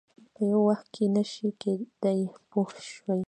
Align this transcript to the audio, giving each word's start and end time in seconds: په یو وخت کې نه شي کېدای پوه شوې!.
په 0.33 0.41
یو 0.51 0.61
وخت 0.69 0.85
کې 0.95 1.05
نه 1.15 1.23
شي 1.31 1.47
کېدای 1.61 2.19
پوه 2.49 2.73
شوې!. 2.91 3.19